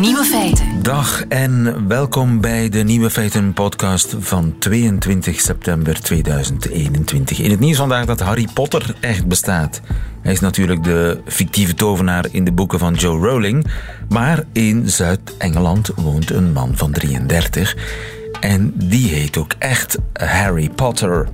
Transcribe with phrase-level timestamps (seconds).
[0.00, 0.82] Nieuwe feiten.
[0.82, 7.40] Dag en welkom bij de Nieuwe Feiten podcast van 22 september 2021.
[7.40, 9.80] In het nieuws vandaag dat Harry Potter echt bestaat.
[10.22, 13.66] Hij is natuurlijk de fictieve tovenaar in de boeken van Joe Rowling.
[14.08, 17.76] Maar in Zuid-Engeland woont een man van 33.
[18.40, 21.28] En die heet ook echt Harry Potter.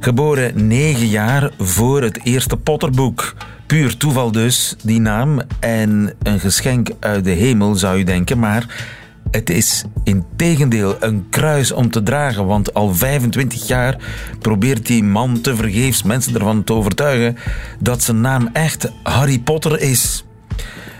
[0.00, 3.34] Geboren negen jaar voor het eerste Potterboek.
[3.66, 5.40] Puur toeval dus, die naam.
[5.60, 8.90] En een geschenk uit de hemel zou je denken, maar
[9.30, 13.96] het is in tegendeel een kruis om te dragen, want al 25 jaar
[14.38, 17.36] probeert die man te vergeefs mensen ervan te overtuigen
[17.78, 20.24] dat zijn naam echt Harry Potter is.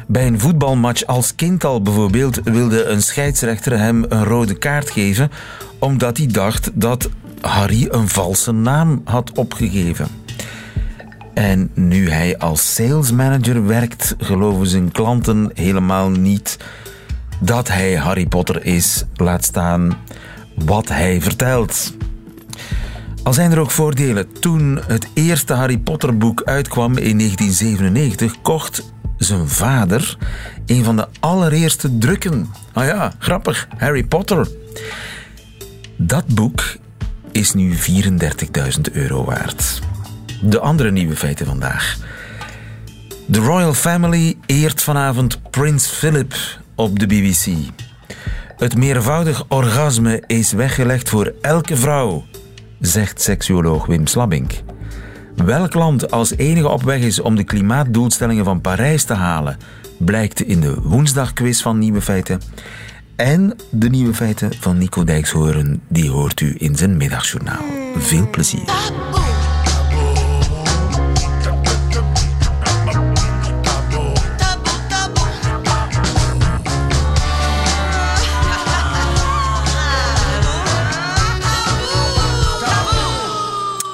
[0.06, 5.30] Bij een voetbalmatch als kind al bijvoorbeeld wilde een scheidsrechter hem een rode kaart geven
[5.78, 7.08] omdat hij dacht dat
[7.40, 10.21] Harry een valse naam had opgegeven.
[11.34, 16.56] En nu hij als salesmanager werkt, geloven zijn klanten helemaal niet
[17.40, 19.98] dat hij Harry Potter is, laat staan
[20.54, 21.94] wat hij vertelt.
[23.22, 24.32] Al zijn er ook voordelen.
[24.40, 30.16] Toen het eerste Harry Potter boek uitkwam in 1997, kocht zijn vader
[30.66, 32.50] een van de allereerste drukken.
[32.72, 34.48] Ah ja, grappig, Harry Potter.
[35.96, 36.76] Dat boek
[37.32, 39.80] is nu 34.000 euro waard.
[40.44, 41.96] De andere nieuwe feiten vandaag.
[43.26, 46.34] De Royal Family eert vanavond Prins Philip
[46.74, 47.46] op de BBC.
[48.56, 52.24] Het meervoudig orgasme is weggelegd voor elke vrouw,
[52.80, 54.52] zegt seksuoloog Wim Slabbink.
[55.36, 59.56] Welk land als enige op weg is om de klimaatdoelstellingen van Parijs te halen,
[59.98, 62.40] blijkt in de woensdagquiz van Nieuwe Feiten.
[63.16, 67.64] En de nieuwe feiten van Nico Dijkshoorn, die hoort u in zijn middagjournaal.
[67.96, 68.92] Veel plezier.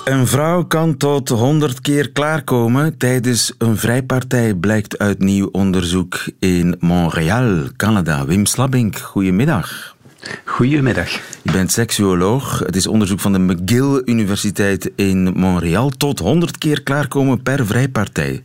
[0.08, 6.76] Een vrouw kan tot 100 keer klaarkomen tijdens een vrijpartij, blijkt uit nieuw onderzoek in
[6.80, 8.26] Montreal, Canada.
[8.26, 9.96] Wim Slabbink, goedemiddag.
[10.44, 11.10] Goedemiddag.
[11.42, 12.58] Je bent seksuoloog.
[12.58, 15.88] Het is onderzoek van de McGill Universiteit in Montreal.
[15.88, 18.44] Tot 100 keer klaarkomen per vrijpartij.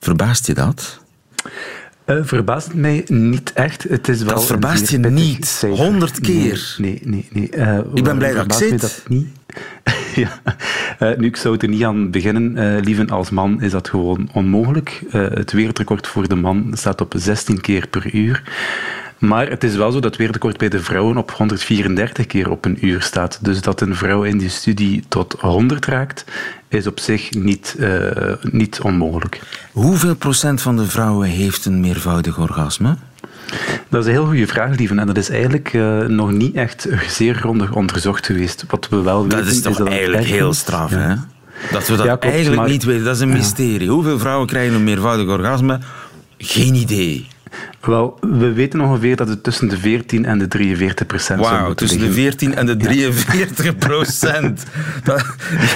[0.00, 1.01] Verbaast je dat?
[2.06, 3.82] Uh, verbaast mij niet echt.
[3.82, 5.64] Het is wel dat verbaast je niet?
[5.70, 6.74] 100 keer?
[6.78, 7.50] Nee, nee, nee.
[7.56, 8.80] Uh, ik ben blij dat ik zit.
[8.80, 9.28] Dat niet.
[10.14, 10.40] ja.
[11.00, 12.80] Uh, nu, ik zou er niet aan beginnen.
[12.80, 15.02] Lieven als man is dat gewoon onmogelijk.
[15.10, 18.42] Het wereldrecord voor de man staat op 16 keer per uur.
[19.22, 22.64] Maar het is wel zo dat het wereldrecord bij de vrouwen op 134 keer op
[22.64, 23.38] een uur staat.
[23.42, 26.24] Dus dat een vrouw in die studie tot 100 raakt,
[26.68, 27.76] is op zich niet,
[28.40, 29.40] niet onmogelijk.
[29.72, 32.96] Hoeveel procent van de vrouwen heeft een meervoudig orgasme?
[33.88, 34.98] Dat is een heel goede vraag, lieven.
[34.98, 38.64] En dat is eigenlijk uh, nog niet echt zeer grondig onderzocht geweest.
[38.68, 39.38] Wat we wel weten...
[39.38, 40.98] Dat is toch is dat eigenlijk heel straf, ja.
[40.98, 41.14] hè?
[41.70, 42.70] Dat we dat ja, klopt, eigenlijk maar...
[42.70, 43.04] niet weten.
[43.04, 43.88] Dat is een mysterie.
[43.88, 45.78] Hoeveel vrouwen krijgen een meervoudig orgasme?
[46.38, 47.26] Geen idee.
[47.80, 51.98] Wel, we weten ongeveer dat het tussen de 14 en de 43 procent Wauw, tussen
[52.00, 52.16] liggen.
[52.16, 54.64] de 14 en de 43 procent.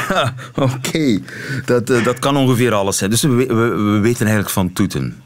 [0.08, 0.72] ja, oké.
[0.76, 1.22] Okay.
[1.64, 3.10] Dat, uh, dat kan ongeveer alles zijn.
[3.10, 5.16] Dus we, we, we weten eigenlijk van toeten.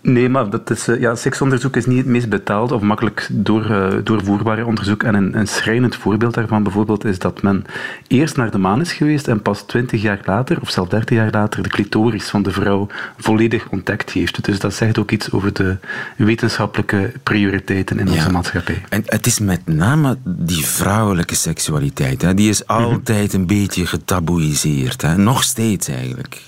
[0.00, 3.94] Nee, maar dat is, ja, seksonderzoek is niet het meest betaald of makkelijk door, uh,
[4.04, 5.02] doorvoerbare onderzoek.
[5.02, 7.64] En een, een schrijnend voorbeeld daarvan bijvoorbeeld is dat men
[8.06, 11.30] eerst naar de maan is geweest en pas 20 jaar later, of zelfs 30 jaar
[11.30, 14.44] later, de clitoris van de vrouw volledig ontdekt heeft.
[14.44, 15.76] Dus dat zegt ook iets over de
[16.16, 18.12] wetenschappelijke prioriteiten in ja.
[18.12, 18.82] onze maatschappij.
[18.88, 25.02] En het is met name die vrouwelijke seksualiteit, hè, die is altijd een beetje getaboeiseerd.
[25.02, 25.16] Hè?
[25.16, 26.40] Nog steeds eigenlijk.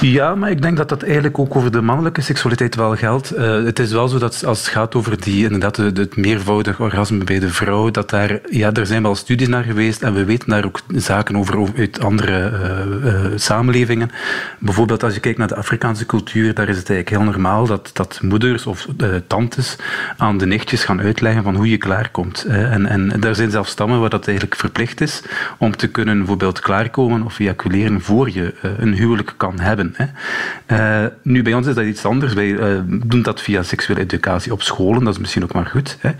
[0.00, 3.36] Ja, maar ik denk dat dat eigenlijk ook over de mannelijke seksualiteit wel geldt.
[3.38, 7.24] Uh, het is wel zo dat als het gaat over die, inderdaad, het meervoudig orgasme
[7.24, 10.50] bij de vrouw, dat daar, ja, er zijn wel studies naar geweest en we weten
[10.50, 14.10] daar ook zaken over uit andere uh, uh, samenlevingen.
[14.58, 17.90] Bijvoorbeeld als je kijkt naar de Afrikaanse cultuur, daar is het eigenlijk heel normaal dat,
[17.92, 18.86] dat moeders of
[19.26, 19.76] tantes
[20.16, 22.44] aan de nichtjes gaan uitleggen van hoe je klaarkomt.
[22.44, 25.22] en, en daar zijn zelfs stammen waar dat eigenlijk verplicht is
[25.58, 29.85] om te kunnen bijvoorbeeld klaarkomen of ejaculeren voor je een huwelijk kan hebben.
[30.66, 32.32] Uh, nu, bij ons is dat iets anders.
[32.32, 35.98] Wij uh, doen dat via seksuele educatie op scholen, dat is misschien ook maar goed.
[36.00, 36.10] Hè.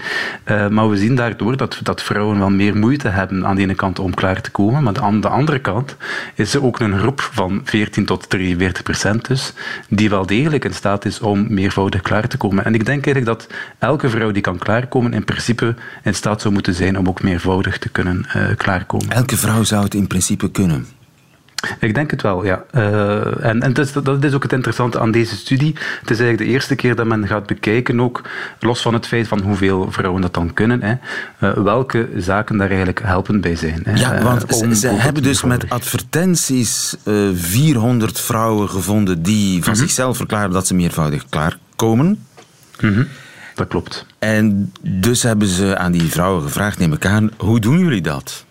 [0.44, 3.74] Uh, maar we zien daardoor dat, dat vrouwen wel meer moeite hebben aan de ene
[3.74, 5.96] kant om klaar te komen, maar aan de andere kant
[6.34, 9.52] is er ook een groep van 14 tot 43 procent dus,
[9.88, 12.64] die wel degelijk in staat is om meervoudig klaar te komen.
[12.64, 16.54] En ik denk eigenlijk dat elke vrouw die kan klaarkomen in principe in staat zou
[16.54, 18.26] moeten zijn om ook meervoudig te kunnen
[18.56, 19.10] klaarkomen.
[19.10, 20.95] Elke vrouw zou het in principe kunnen?
[21.80, 22.64] Ik denk het wel, ja.
[22.74, 25.74] Uh, en en dat, is, dat is ook het interessante aan deze studie.
[26.00, 28.22] Het is eigenlijk de eerste keer dat men gaat bekijken, ook
[28.60, 30.94] los van het feit van hoeveel vrouwen dat dan kunnen, hè,
[31.40, 33.80] uh, welke zaken daar eigenlijk helpend bij zijn.
[33.84, 33.94] Hè.
[33.94, 36.96] Ja, want uh, ze hebben dus met advertenties
[37.34, 39.86] 400 vrouwen gevonden die van mm -hmm.
[39.86, 42.06] zichzelf verklaren dat ze meervoudig klaarkomen.
[42.80, 43.06] Mm -hmm.
[43.54, 44.06] Dat klopt.
[44.18, 48.45] En dus hebben ze aan die vrouwen gevraagd, neem ik aan, hoe doen jullie dat?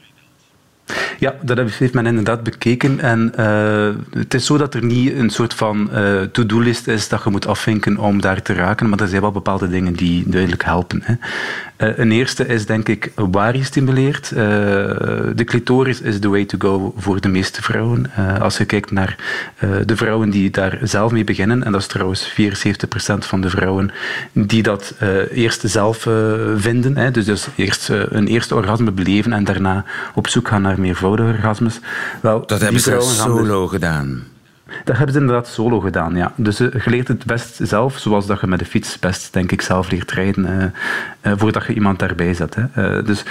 [1.19, 2.99] Ja, dat heeft men inderdaad bekeken.
[2.99, 7.23] En uh, het is zo dat er niet een soort van uh, to-do-list is dat
[7.23, 10.63] je moet afvinken om daar te raken, maar er zijn wel bepaalde dingen die duidelijk
[10.63, 11.01] helpen.
[11.03, 11.13] Hè.
[11.77, 14.29] Uh, een eerste is denk ik waar je stimuleert.
[14.29, 18.11] de clitoris is the way to go voor de meeste vrouwen.
[18.39, 19.15] als je kijkt naar
[19.85, 22.35] de vrouwen die daar zelf mee beginnen, en dat is trouwens 74%
[23.17, 23.91] van de vrouwen
[24.31, 24.95] die dat
[25.31, 26.07] eerst zelf
[26.55, 30.74] vinden, hè, dus, dus eerst een eerste orgasme beleven en daarna op zoek gaan naar
[30.79, 31.79] meervoudige orgasmes.
[32.21, 34.23] Wel, dat hebben ze solo gedaan.
[34.83, 36.31] Dat hebben ze inderdaad solo gedaan, ja.
[36.35, 39.61] Dus je leert het best zelf, zoals dat je met de fiets best, denk ik,
[39.61, 42.55] zelf leert rijden, uh, uh, voordat je iemand daarbij zet.
[42.55, 43.03] Hè.
[43.03, 43.25] Dus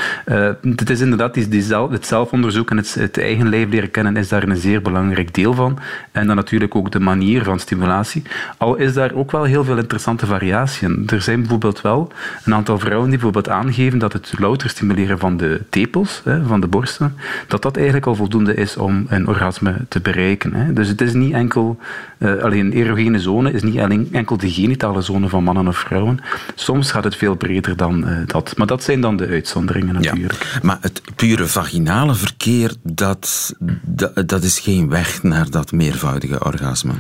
[0.63, 4.17] het is inderdaad die, die zelf, het zelfonderzoek en het, het, eigen lijf leren kennen
[4.17, 5.79] is daar een zeer belangrijk deel van.
[6.13, 8.23] En dan natuurlijk ook de manier van stimulatie.
[8.57, 11.03] Al is daar ook wel heel veel interessante variatie in.
[11.07, 12.13] Er zijn bijvoorbeeld wel
[12.45, 16.61] een aantal vrouwen die bijvoorbeeld aangeven dat het louter stimuleren van de tepels, hè, van
[16.61, 17.17] de borsten,
[17.49, 20.55] dat dat eigenlijk al voldoende is om een orgasme te bereiken.
[20.55, 20.73] Hè.
[20.73, 21.79] Dus het is niet enkel,
[22.19, 26.21] uh, alleen erogene zone is niet alleen enkel de genitale zone van mannen of vrouwen.
[26.55, 28.57] Soms gaat het veel breder dan uh, dat.
[28.57, 30.49] Maar dat zijn dan de uitzonderingen natuurlijk.
[30.53, 36.45] Ja, maar het pure vaginale verkeer, dat, dat, dat is geen weg naar dat meervoudige
[36.45, 36.93] orgasme.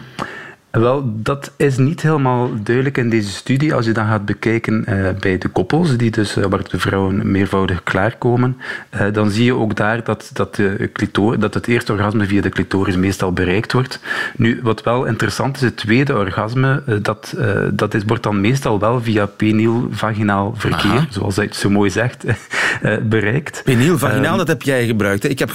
[0.81, 3.75] Wel, dat is niet helemaal duidelijk in deze studie.
[3.75, 7.31] Als je dan gaat bekijken uh, bij de koppels, die dus, uh, waar de vrouwen
[7.31, 8.56] meervoudig klaarkomen,
[8.94, 12.41] uh, dan zie je ook daar dat, dat, de clitor, dat het eerste orgasme via
[12.41, 14.00] de clitoris meestal bereikt wordt.
[14.37, 17.35] Nu, wat wel interessant is, het tweede orgasme, dat,
[17.73, 21.06] dat is, wordt dan meestal wel via peniel-vaginaal verkeer, Aha.
[21.11, 22.25] zoals hij het zo mooi zegt,
[23.03, 23.62] bereikt.
[23.65, 25.23] Peniel-vaginaal, ehm, dat heb jij gebruikt.
[25.23, 25.29] Hè?
[25.29, 25.50] Ik heb...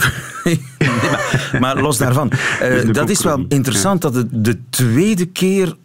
[1.02, 2.32] nee, maar, maar, los daarvan,
[2.92, 4.10] dat is wel interessant ja.
[4.10, 5.76] dat de, de twee tweede keer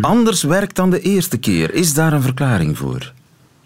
[0.00, 1.74] anders werkt dan de eerste keer.
[1.74, 3.12] Is daar een verklaring voor?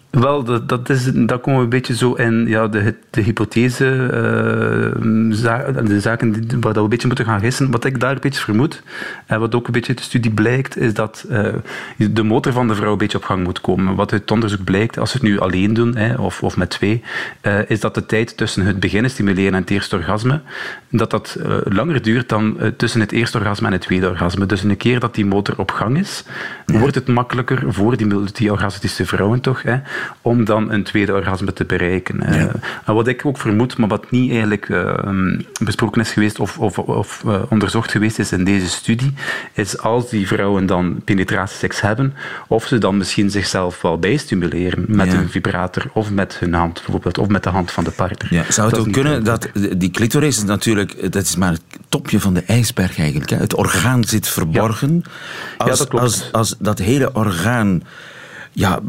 [0.09, 3.85] Wel, dat, dat, is, dat komen we een beetje zo in ja, de, de hypothese,
[5.03, 7.71] uh, za de zaken die, waar we een beetje moeten gaan gissen.
[7.71, 8.83] Wat ik daar een beetje vermoed,
[9.25, 11.47] en wat ook een beetje uit de studie blijkt, is dat uh,
[11.97, 13.95] de motor van de vrouw een beetje op gang moet komen.
[13.95, 16.69] Wat uit het onderzoek blijkt, als we het nu alleen doen, hè, of, of met
[16.69, 17.03] twee,
[17.41, 20.41] uh, is dat de tijd tussen het beginnen stimuleren en het eerste orgasme,
[20.89, 24.45] dat dat langer duurt dan tussen het eerste orgasme en het tweede orgasme.
[24.45, 26.23] Dus een keer dat die motor op gang is,
[26.65, 29.77] wordt het makkelijker voor die multi-orgastische vrouwen toch, hè,
[30.21, 32.19] om dan een tweede orgasme te bereiken.
[32.19, 32.37] Ja.
[32.37, 32.49] Uh,
[32.85, 34.93] en wat ik ook vermoed, maar wat niet eigenlijk uh,
[35.61, 39.13] besproken is geweest of, of, of uh, onderzocht geweest is in deze studie,
[39.53, 42.13] is als die vrouwen dan penetratieseks hebben,
[42.47, 45.17] of ze dan misschien zichzelf wel bijstimuleren met ja.
[45.17, 48.33] een vibrator of met hun hand bijvoorbeeld, of met de hand van de partner.
[48.33, 51.61] Ja, zou het dat ook kunnen dat die clitoris is natuurlijk, dat is maar het
[51.89, 53.29] topje van de ijsberg eigenlijk.
[53.29, 53.37] Hè?
[53.37, 55.03] Het orgaan zit verborgen.
[55.57, 55.65] Ja.
[55.65, 57.83] Als, als, als dat hele orgaan
[58.51, 58.79] ja,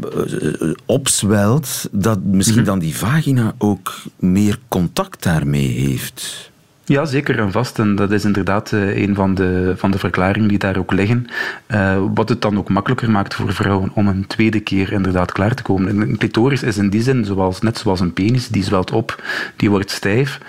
[0.85, 2.69] opzwelt, dat misschien mm -hmm.
[2.69, 6.51] dan die vagina ook meer contact daarmee heeft.
[6.91, 7.79] Ja, zeker en vast.
[7.79, 11.27] En dat is inderdaad uh, een van de, van de verklaringen die daar ook liggen.
[11.67, 15.53] Uh, wat het dan ook makkelijker maakt voor vrouwen om een tweede keer inderdaad klaar
[15.53, 16.01] te komen.
[16.01, 19.23] Een clitoris is in die zin, zoals, net zoals een penis, die zwelt op,
[19.55, 20.39] die wordt stijf.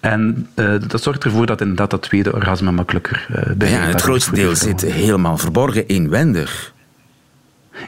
[0.00, 3.26] En uh, dat zorgt ervoor dat inderdaad dat tweede orgasme makkelijker
[3.58, 6.72] uh, Ja, het grootste deel zit helemaal verborgen inwendig.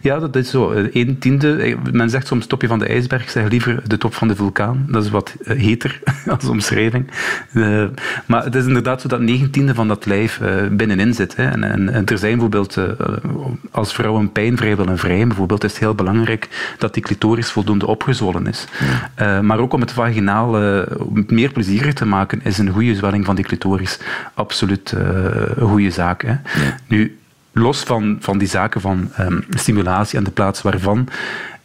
[0.02, 0.72] Ja, dat is zo.
[0.92, 4.36] Een tiende, men zegt soms topje van de ijsberg, zeg liever de top van de
[4.36, 4.86] vulkaan.
[4.88, 6.00] Dat is wat heter
[6.38, 7.06] als omschrijving.
[7.52, 7.84] Uh,
[8.26, 11.36] maar het is inderdaad zo dat negen tiende van dat lijf uh, binnenin zit.
[11.36, 11.44] Hè.
[11.44, 12.84] En, en, en, er zijn bijvoorbeeld, uh,
[13.70, 18.46] als vrouwen pijnvrij willen vrijen, bijvoorbeeld, is het heel belangrijk dat die clitoris voldoende opgezwollen
[18.46, 18.66] is.
[19.16, 19.42] Ja.
[19.42, 20.50] maar ook om het vaginaal
[21.26, 24.00] meer plezierig te maken, is een goede zwelling van die clitoris
[24.34, 24.94] absoluut
[25.56, 26.22] een goede zaak.
[26.22, 26.30] Hè.
[26.30, 26.76] Ja.
[26.86, 27.18] Nu,
[27.54, 31.08] los van, van die zaken van um, stimulatie en de plaats waarvan,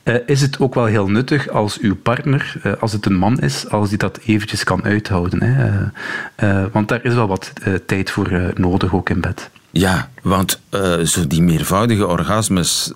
[0.03, 3.39] uh, is het ook wel heel nuttig als uw partner, uh, als het een man
[3.39, 5.43] is, als die dat eventjes kan uithouden.
[5.43, 5.81] Hè.
[6.43, 7.53] Uh, want daar is wel wat
[7.86, 9.50] tijd voor nodig, ook in bed.
[9.72, 10.62] Ja, want
[11.03, 12.91] zo die meervoudige orgasmes,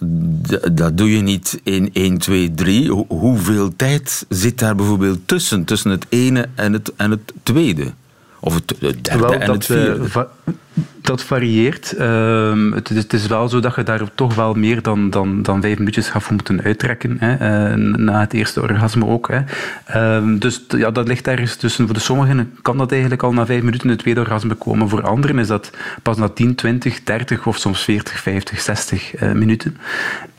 [0.71, 2.91] dat doe je niet in 1, 2, 3.
[2.91, 7.91] Ho hoeveel tijd zit daar bijvoorbeeld tussen, tussen het ene en het, en het tweede?
[8.39, 10.27] Of het, het derde Wel, en het vierde?
[11.03, 11.91] Dat varieert.
[11.91, 15.61] Ehm, het, het, is wel zo dat je daar toch wel meer dan, dan, dan
[15.61, 17.17] vijf minuutjes gaat voor moeten uittrekken.
[17.19, 17.31] Hè.
[17.33, 19.27] Uh, na het eerste orgasme ook.
[19.27, 19.39] Hè.
[19.85, 21.85] Ehm, dus ja, dat ligt ergens tussen.
[21.85, 24.89] Voor de sommigen kan dat eigenlijk al na vijf minuten het tweede orgasme komen.
[24.89, 29.31] Voor anderen is dat pas na 10, 20, 30 of soms 40, 50, 60 uh,
[29.31, 29.77] minuten.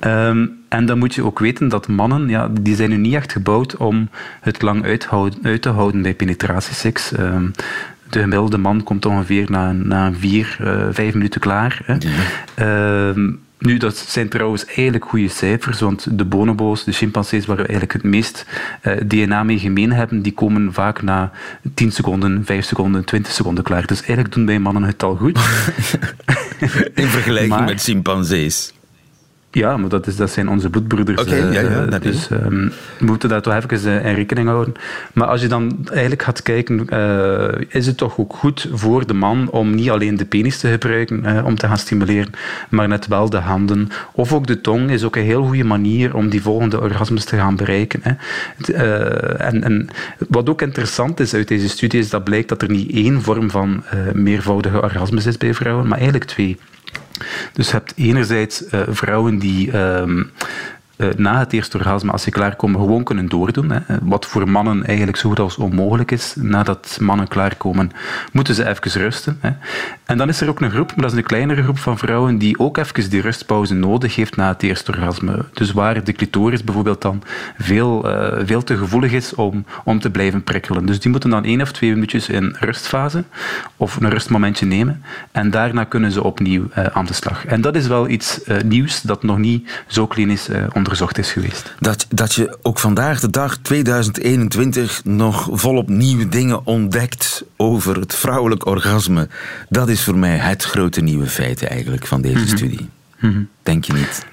[0.00, 3.32] Um, en dan moet je ook weten dat mannen, ja, die zijn nu niet echt
[3.32, 4.08] gebouwd om
[4.40, 7.12] het lang uit te houden bij penetratieseks.
[7.18, 7.52] Um,
[8.14, 11.80] de gemiddelde man komt ongeveer na, na vier, uh, vijf minuten klaar.
[11.84, 11.94] Hè.
[12.56, 13.10] Ja.
[13.10, 17.62] Uh, nu, dat zijn trouwens eigenlijk goede cijfers, want de bonobo's, de chimpansees waar we
[17.62, 18.46] eigenlijk het meest
[18.80, 21.30] eh, DNA mee gemeen hebben, die komen vaak na
[21.74, 23.86] 10 seconden, 5 seconden, 20 seconden klaar.
[23.86, 25.38] Dus eigenlijk doen wij mannen het al goed.
[26.94, 28.72] In vergelijking maar, met chimpansees.
[29.54, 31.20] Ja, maar dat, is, dat zijn onze bloedbroeders.
[31.20, 34.74] Oké, ja, ja, dat dus um, we moeten dat toch even uh, in rekening houden.
[35.12, 39.14] Maar als je dan eigenlijk gaat kijken, uh, is het toch ook goed voor de
[39.14, 42.32] man om niet alleen de penis te gebruiken uh, om te gaan stimuleren,
[42.68, 43.88] maar net wel de handen.
[44.12, 47.36] Of ook de tong is ook een heel goede manier om die volgende orgasmes te
[47.36, 48.00] gaan bereiken.
[48.02, 48.12] Hè.
[49.36, 49.88] En, en,
[50.28, 53.50] wat ook interessant is uit deze studie, is dat blijkt dat er niet één vorm
[53.50, 53.82] van
[54.12, 56.58] meervoudige orgasmes is bij vrouwen, maar eigenlijk twee.
[57.52, 60.22] Dus je hebt enerzijds uh, vrouwen die uh,
[61.16, 63.70] na het eerste orgasme, als ze klaarkomen, gewoon kunnen doordoen.
[63.70, 63.80] Hè.
[64.02, 66.34] Wat voor mannen eigenlijk zo goed als onmogelijk is.
[66.36, 67.90] Nadat mannen klaarkomen,
[68.32, 69.38] moeten ze even rusten.
[69.40, 69.50] Hè.
[70.04, 72.38] En dan is er ook een groep, maar dat is een kleinere groep van vrouwen,
[72.38, 75.44] die ook even die rustpauze nodig heeft na het eerste orgasme.
[75.52, 77.22] Dus waar de clitoris bijvoorbeeld dan
[77.58, 80.86] veel, uh, veel te gevoelig is om, om te blijven prikkelen.
[80.86, 83.24] Dus die moeten dan één of twee minuutjes in rustfase
[83.76, 85.02] of een rustmomentje nemen.
[85.32, 87.46] En daarna kunnen ze opnieuw uh, aan de slag.
[87.46, 91.74] En dat is wel iets nieuws dat nog niet zo klinisch onderzocht onderzocht is geweest.
[91.78, 98.14] Dat, dat je ook vandaag de dag 2021 nog volop nieuwe dingen ontdekt over het
[98.14, 99.28] vrouwelijk orgasme.
[99.68, 102.56] Dat is voor mij het grote nieuwe feit eigenlijk van deze mhm.
[102.56, 102.88] studie.
[103.18, 103.42] Mhm.
[103.62, 104.26] Denk je niet?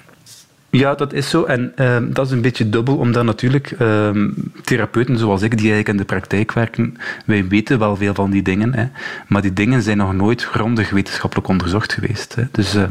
[0.70, 1.44] Ja, dat is zo.
[1.44, 4.10] En uh, dat is een beetje dubbel, omdat natuurlijk uh,
[4.64, 8.42] therapeuten zoals ik, die eigenlijk in de praktijk werken, wij weten wel veel van die
[8.42, 8.86] dingen, hè,
[9.28, 12.34] maar die dingen zijn nog nooit grondig wetenschappelijk onderzocht geweest.
[12.34, 12.42] Hè.
[12.50, 12.82] Dus uh,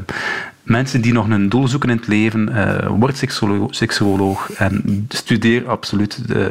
[0.64, 3.28] mensen die nog een doel zoeken in het leven, uh, word
[3.70, 6.50] seksuoloog en studeer absoluut de,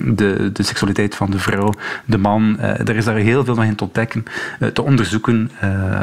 [0.00, 1.72] de, de, seksualiteit van de vrouw,
[2.04, 2.56] de man.
[2.60, 4.24] Uh, er is daar heel veel nog in te ontdekken,
[4.60, 5.50] uh, te onderzoeken.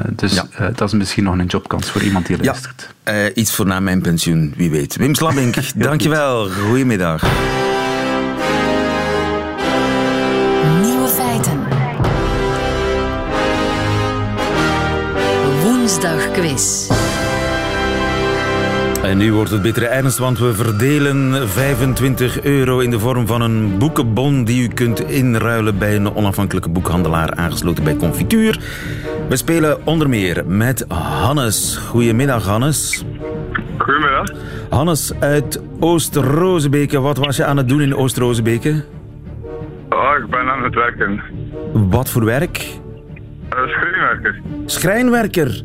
[0.09, 0.69] dus ja.
[0.75, 2.93] dat is misschien nog een jobkans voor iemand die luistert.
[3.05, 3.33] Ja.
[3.33, 4.95] iets voor na mijn pensioen, wie weet.
[4.95, 6.49] Wim Slabink, dankjewel.
[6.49, 7.21] Goedemiddag.
[10.81, 11.59] Nieuwe feiten.
[15.63, 16.87] Woensdag quiz.
[19.09, 23.41] En nu wordt het bittere ernst, want we verdelen 25 euro in de vorm van
[23.41, 28.59] een boekenbon die u kunt inruilen bij een onafhankelijke boekhandelaar aangesloten bij Confituur.
[29.29, 30.85] We spelen onder meer met
[31.21, 31.77] Hannes.
[31.77, 33.05] Goedemiddag, Hannes.
[33.77, 34.31] Goedemiddag.
[34.69, 36.99] Hannes uit Oost-Rozebeke.
[36.99, 38.83] Wat was je aan het doen in Oost-Rozebeke?
[39.89, 41.21] Oh, ik ben aan het werken.
[41.73, 42.57] Wat voor werk?
[42.57, 44.41] Uh, schrijnwerker.
[44.65, 45.63] Schrijnwerker?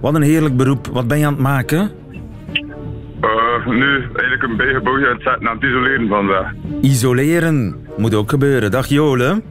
[0.00, 0.86] Wat een heerlijk beroep.
[0.86, 2.04] Wat ben je aan het maken?
[3.66, 6.44] Nu eigenlijk een bijgebouwje aan het zetten aan het isoleren van dat.
[6.80, 8.70] Isoleren moet ook gebeuren.
[8.70, 9.42] Dag Jole.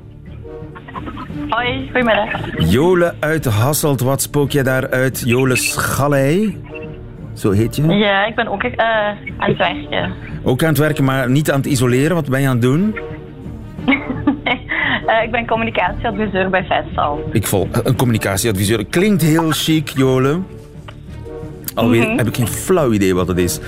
[1.50, 2.29] Hoi, goedemiddag.
[2.57, 5.24] Jole uit Hasselt, wat spook jij daar uit?
[5.25, 6.62] Jole Schallei?
[7.34, 7.84] Zo heet je?
[7.88, 8.72] Ja, ik ben ook uh,
[9.38, 10.13] aan het werken.
[10.43, 12.15] Ook aan het werken, maar niet aan het isoleren.
[12.15, 12.95] Wat ben je aan het doen?
[13.86, 17.29] uh, ik ben communicatieadviseur bij Vestal.
[17.31, 18.86] Ik vol een communicatieadviseur.
[18.86, 20.39] Klinkt heel chic, Jole.
[21.75, 22.17] Alweer mhm.
[22.17, 23.60] heb ik geen flauw idee wat het is.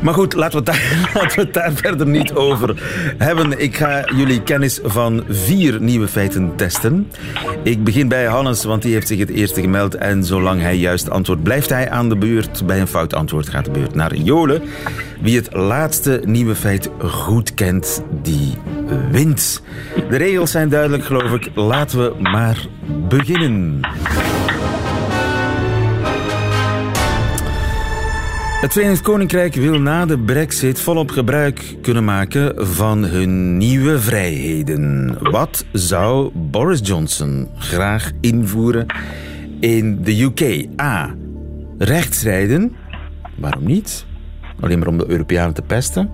[0.00, 2.74] Maar goed, laten we, het daar, laten we het daar verder niet over
[3.18, 3.60] hebben.
[3.60, 7.10] Ik ga jullie kennis van vier nieuwe feiten testen.
[7.62, 9.94] Ik begin bij Hannes, want die heeft zich het eerste gemeld.
[9.94, 12.66] En zolang hij juist antwoordt, blijft hij aan de beurt.
[12.66, 14.60] Bij een fout antwoord gaat de beurt naar Jole.
[15.20, 18.54] Wie het laatste nieuwe feit goed kent, die
[19.10, 19.62] wint.
[20.10, 21.50] De regels zijn duidelijk, geloof ik.
[21.54, 22.66] Laten we maar
[23.08, 23.80] beginnen.
[28.60, 35.16] Het Verenigd Koninkrijk wil na de brexit volop gebruik kunnen maken van hun nieuwe vrijheden.
[35.30, 38.86] Wat zou Boris Johnson graag invoeren
[39.60, 40.68] in de UK?
[40.80, 41.14] A.
[41.78, 42.72] Rechtsrijden.
[43.36, 44.06] Waarom niet?
[44.60, 46.10] Alleen maar om de Europeanen te pesten.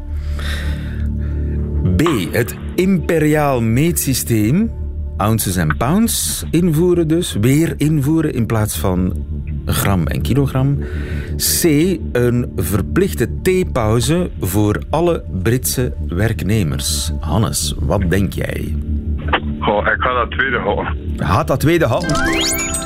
[1.96, 2.02] B.
[2.30, 4.70] Het imperiaal meetsysteem.
[5.16, 7.36] Ounces en pounds invoeren dus.
[7.40, 9.24] Weer invoeren in plaats van
[9.64, 10.78] gram en kilogram.
[11.36, 11.64] C.
[12.12, 17.10] Een verplichte theepauze voor alle Britse werknemers.
[17.20, 18.74] Hannes, wat denk jij?
[19.66, 20.96] Goh, ik ga dat tweede houden.
[21.18, 22.08] Had dat tweede hand.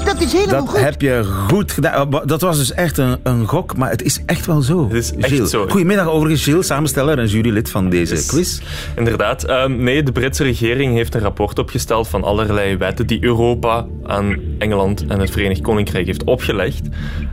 [0.05, 0.81] Dat is helemaal Dat goed.
[0.81, 2.15] heb je goed gedaan.
[2.15, 4.85] Oh, Dat was dus echt een, een gok, maar het is echt wel zo.
[4.85, 5.51] Het is echt Gilles.
[5.51, 5.67] zo.
[5.69, 8.27] Goedemiddag overigens, Gilles, samensteller en jurylid van deze Yes.
[8.27, 8.61] quiz.
[8.97, 9.45] Inderdaad.
[9.45, 14.37] Ehm, nee, de Britse regering heeft een rapport opgesteld van allerlei wetten die Europa aan
[14.59, 16.89] Engeland en het Verenigd Koninkrijk heeft opgelegd.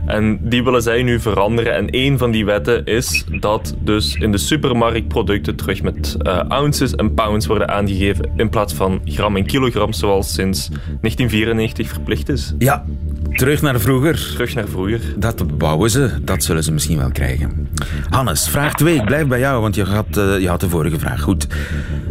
[0.06, 1.74] En die willen zij nu veranderen.
[1.74, 6.38] En een van die wetten is dat dus in de supermarkt producten terug met eh,
[6.48, 12.28] ounces en pounds worden aangegeven in plaats van gram en kilogram, zoals sinds 1994 verplicht
[12.28, 12.54] is.
[12.58, 12.84] Ja,
[13.32, 14.30] terug naar vroeger.
[14.32, 15.00] Terug naar vroeger.
[15.16, 17.68] Dat bouwen ze, dat zullen ze misschien wel krijgen.
[18.08, 18.94] Hannes, vraag 2.
[18.94, 21.20] Ik blijf bij jou, want je had, eh, je had de vorige vraag.
[21.20, 21.46] Goed.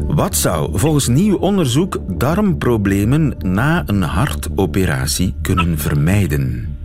[0.08, 6.76] Wat zou volgens nieuw onderzoek darmproblemen na een hartoperatie kunnen vermijden?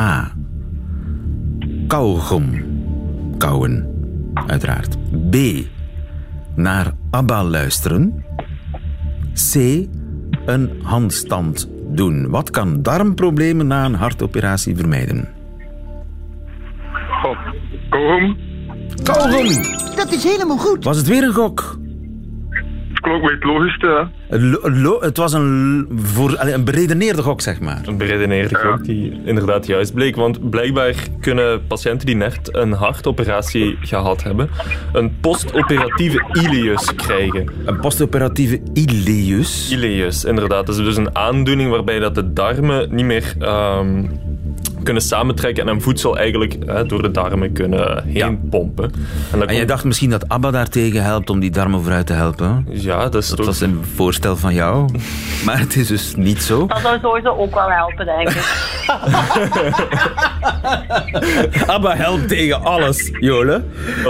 [0.00, 0.32] A.
[1.86, 2.62] Kauwgom.
[3.38, 3.86] Kauwen,
[4.46, 4.96] uiteraard.
[5.30, 5.36] B.
[6.54, 8.24] Naar ABBA luisteren.
[9.52, 9.54] C.
[10.46, 12.30] Een handstand doen.
[12.30, 15.28] Wat kan darmproblemen na een hartoperatie vermijden?
[17.90, 18.36] Kauwgom.
[19.02, 19.46] Kauwgom!
[19.96, 20.84] Dat is helemaal goed.
[20.84, 21.78] Was het weer een gok?
[22.98, 27.40] Het klonk bij het logischste, lo- lo- het was een, voor, allee, een beredeneerde gok,
[27.40, 27.80] zeg maar.
[27.84, 30.16] Een beredeneerde gok die inderdaad juist bleek.
[30.16, 34.50] Want blijkbaar kunnen patiënten die net een hartoperatie gehad hebben,
[34.92, 37.52] een postoperatieve ileus krijgen.
[37.64, 39.72] Een postoperatieve ileus.
[39.72, 40.66] Ileus, inderdaad.
[40.66, 44.04] Dat is dus een aandoening waarbij dat de darmen niet meer ehm,
[44.82, 48.34] kunnen samentrekken en een voedsel eigenlijk hè, door de darmen kunnen heen Ja.
[48.50, 48.84] pompen.
[48.84, 52.06] En, dat En jij komt- dacht misschien dat ABBA daartegen helpt om die darmen vooruit
[52.06, 52.66] te helpen?
[52.70, 53.46] Ja, dat is Dat toch...
[53.46, 54.88] was een voorstel van jou.
[55.46, 56.66] Maar het is dus niet zo.
[56.66, 58.42] Dat zou sowieso ook wel helpen, denk ik.
[61.66, 63.62] ABBA helpt tegen alles, Jole.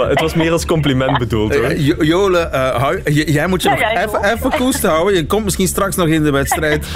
[0.09, 1.63] Het was meer als compliment bedoeld hoor.
[1.63, 5.15] Eh, Jo- Jole, eh, hou- j- jij moet je Ja, nog even, koest houden.
[5.15, 6.87] Je komt misschien straks nog in de wedstrijd.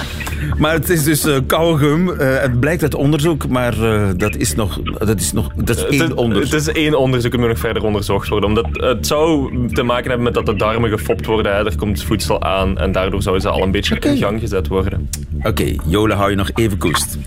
[0.58, 2.10] Maar het is dus eh kauwgum.
[2.10, 5.98] Eh, het blijkt uit onderzoek, maar eh, dat is nog, dat is nog dat is
[5.98, 6.52] één onderzoek.
[6.52, 8.48] het is één onderzoek, het moet nog verder onderzocht worden.
[8.48, 11.56] Omdat het zou te maken hebben met dat de darmen gefopt worden.
[11.56, 11.64] Hè.
[11.64, 15.08] Er komt voedsel aan en daardoor zouden ze al een beetje in gang gezet worden.
[15.42, 17.18] Oké, Jole, hou je nog even koest.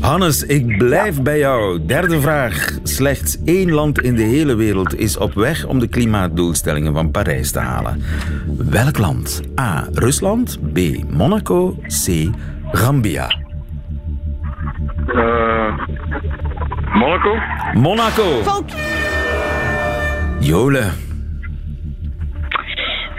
[0.00, 1.86] Hannes, ik blijf bij jou.
[1.86, 2.78] Derde vraag.
[2.82, 7.50] Slechts één land in de hele wereld is op weg om de klimaatdoelstellingen van Parijs
[7.50, 8.02] te halen.
[8.56, 9.40] Welk land?
[9.60, 9.88] A.
[9.92, 10.58] Rusland.
[10.72, 10.78] B.
[11.10, 11.76] Monaco.
[12.04, 12.28] C.
[12.72, 13.43] Gambia.
[15.16, 15.70] Eh,
[16.94, 17.30] Monaco.
[17.74, 18.42] Monaco.
[18.44, 18.72] Fout.
[20.40, 21.03] Jole.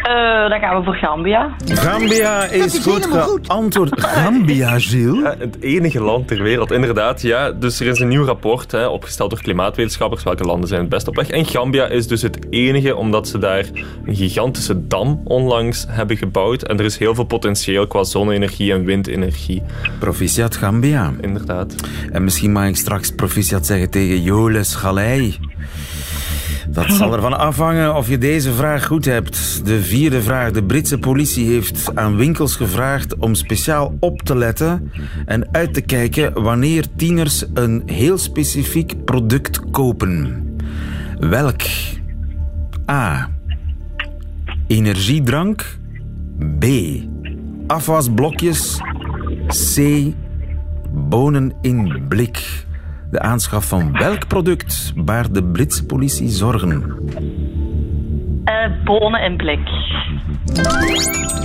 [0.05, 1.55] Eh, dan gaan we voor Gambia.
[1.65, 4.01] Gambia is, is goed geantwoord.
[4.01, 5.21] Gambia, Gilles?
[5.21, 7.21] Ja, het enige land ter wereld, inderdaad.
[7.21, 10.23] Ja, dus er is een nieuw rapport hè, opgesteld door klimaatwetenschappers.
[10.23, 11.29] Welke landen zijn het best op weg?
[11.29, 13.65] En Gambia is dus het enige, omdat ze daar
[14.05, 16.63] een gigantische dam onlangs hebben gebouwd.
[16.63, 19.63] En er is heel veel potentieel qua zonne-energie en windenergie.
[19.99, 21.13] Proficiat Gambia.
[21.21, 21.75] Inderdaad.
[22.11, 25.37] En misschien mag ik straks proficiat zeggen tegen Jole Schalei.
[26.75, 29.65] Dat zal ervan afhangen of je deze vraag goed hebt.
[29.65, 30.51] De vierde vraag.
[30.51, 34.91] De Britse politie heeft aan winkels gevraagd om speciaal op te letten
[35.25, 40.45] en uit te kijken wanneer tieners een heel specifiek product kopen.
[41.19, 41.61] Welk?
[42.91, 43.29] A.
[44.67, 45.79] Energiedrank.
[46.59, 46.65] B.
[47.67, 48.79] Afwasblokjes.
[49.47, 49.81] C.
[50.91, 52.64] Bonen in blik.
[53.15, 56.83] De aanschaf van welk product baart de Britse politie zorgen?
[58.43, 59.59] Eh, bonen in blik.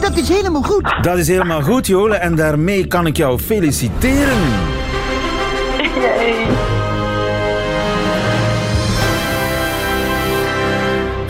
[0.01, 0.97] Dat is helemaal goed.
[1.03, 4.39] Dat is helemaal goed, Jole, en daarmee kan ik jou feliciteren.
[6.03, 6.80] Yay.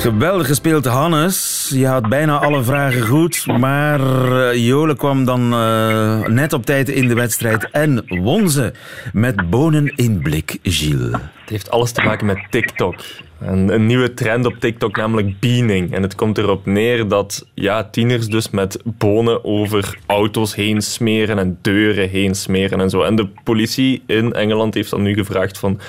[0.00, 1.70] Geweldig gespeeld, Hannes.
[1.74, 6.88] Je had bijna alle vragen goed, maar eh, Jole kwam dan eh, net op tijd
[6.88, 8.72] in de wedstrijd en won ze
[9.12, 11.12] met bonen in blik, Gilles.
[11.12, 12.94] Het heeft alles te maken met TikTok.
[13.38, 15.94] En een nieuwe trend op TikTok, namelijk beaning.
[15.94, 21.38] En het komt erop neer dat ja, tieners dus met bonen over auto's heen smeren
[21.38, 23.02] en deuren heen smeren en zo.
[23.02, 25.80] En de politie in Engeland heeft dan nu gevraagd van...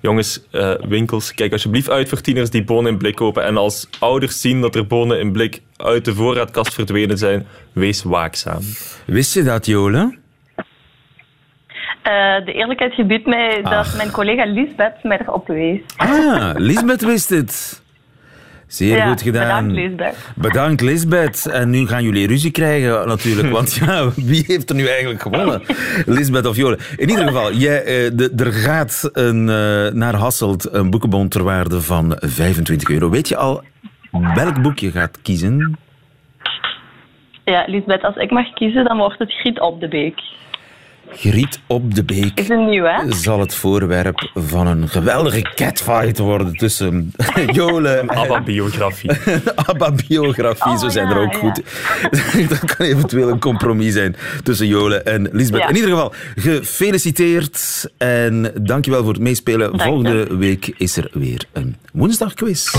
[0.00, 3.44] Jongens, eh, winkels, kijk alsjeblieft uit voor tieners die bonen in blik kopen.
[3.44, 8.02] En als ouders zien dat er bonen in blik uit de voorraadkast verdwenen zijn, wees
[8.02, 8.60] waakzaam.
[9.06, 10.16] Wist je dat, Jole?
[12.02, 13.96] Eh, de eerlijkheid gebiedt mij dat Ach.
[13.96, 15.80] mijn collega Lisbeth mij erop wees.
[15.96, 17.82] Ah, Lisbeth wist het.
[18.68, 19.66] Zeer ja, goed gedaan.
[19.66, 20.32] Bedankt, Lisbeth.
[20.36, 21.46] Bedankt, Lisbeth.
[21.46, 23.50] En nu gaan jullie ruzie krijgen natuurlijk.
[23.50, 25.62] Want ja, wie heeft er nu eigenlijk gewonnen?
[26.16, 26.78] Lisbeth of Jole?
[26.96, 31.42] In ieder geval, jij, eh, de, er gaat een, eh, naar Hasselt een boekenbon ter
[31.44, 33.10] waarde van 25 euro.
[33.10, 33.62] Weet je al
[34.10, 35.78] welk boek je gaat kiezen?
[37.44, 40.20] Ja, Lisbeth, als ik mag kiezen, dan wordt het Griet op de Beek.
[41.12, 43.12] Griet op de Beek Is een nieuw, hè?
[43.12, 47.12] zal het voorwerp van een geweldige catfight worden tussen
[47.52, 49.10] Jolen en ABBA-biografie.
[49.66, 50.72] ABBA-biografie.
[50.72, 51.38] Oh, zo zijn ja, er ook ja.
[51.38, 51.62] goed.
[52.50, 55.60] Dat kan eventueel een compromis zijn tussen Jolen en Lisbeth.
[55.60, 55.68] Ja.
[55.68, 59.70] In ieder geval, gefeliciteerd en dankjewel voor het meespelen.
[59.70, 59.82] Dank.
[59.82, 62.70] Volgende week is er weer een woensdagquiz.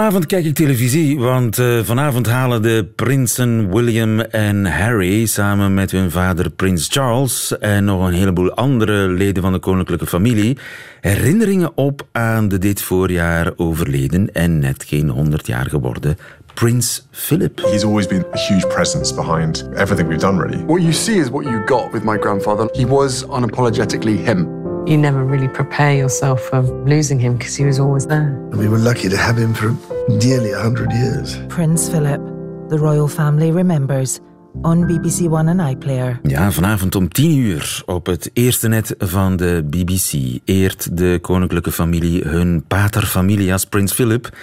[0.00, 5.90] Vanavond kijk ik televisie, want eh, vanavond halen de prinsen William en Harry samen met
[5.90, 10.58] hun vader prins Charles en nog een heleboel andere leden van de koninklijke familie
[11.00, 16.16] herinneringen op aan de dit voorjaar overleden en net geen 100 jaar geworden
[16.54, 17.58] prins Philip.
[17.58, 20.64] He's always been a huge presence behind everything we've done, really.
[20.64, 22.68] What you see is what you got with my grandfather.
[22.72, 24.59] He was unapologetically him.
[24.90, 28.48] You never really prepare yourself for losing him because he was always there.
[28.50, 29.74] We were lucky to have him for
[30.08, 31.38] nearly 100 years.
[31.46, 32.20] Prince Philip,
[32.68, 34.18] the royal family remembers,
[34.62, 36.20] on BBC One and iPlayer.
[36.22, 41.72] Ja, vanavond om 10 uur op het eerste net van de BBC eert de koninklijke
[41.72, 44.36] familie hun pater familias prins Philip.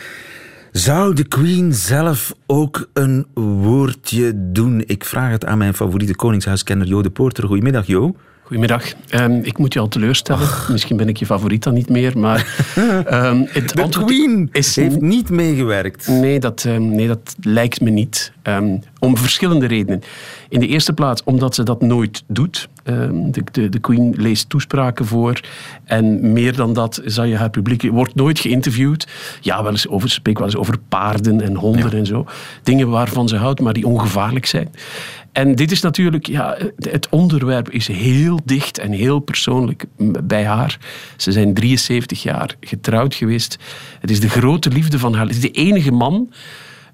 [0.72, 4.84] Zou de Queen zelf ook een woordje doen?
[4.86, 7.48] Ik vraag het aan mijn favoriete koningshuiskenner Jo de Poorter.
[7.48, 8.16] Goedemiddag, Jo.
[8.48, 8.94] Goedemiddag.
[9.10, 10.48] Ehm, ik moet je al teleurstellen.
[10.72, 12.66] Misschien ben ik je favoriet dan niet meer, maar...
[13.06, 16.08] ehm, het De Queen is heeft niet meegewerkt.
[16.08, 18.32] Nee, dat, ehm, nee, dat lijkt me niet.
[19.00, 20.02] Om verschillende redenen.
[20.50, 22.70] In de eerste plaats omdat ze dat nooit doet.
[22.84, 25.40] Ehm, de, de, de Queen leest toespraken voor.
[25.84, 27.82] En meer dan dat zal je haar publiek...
[27.82, 29.08] Wordt nooit geïnterviewd.
[29.42, 32.26] Ja, wel eens over, ze spreekt wel eens over paarden en honden en zo.
[32.64, 34.70] Dingen waarvan ze houdt, maar die ongevaarlijk zijn.
[35.32, 36.28] En dit is natuurlijk...
[36.28, 39.86] Ja, het onderwerp is heel dicht en heel persoonlijk
[40.24, 40.78] bij haar.
[41.18, 43.58] Ze zijn 73 jaar getrouwd geweest.
[44.00, 45.26] Het is de grote liefde van haar.
[45.26, 46.30] Het is de enige man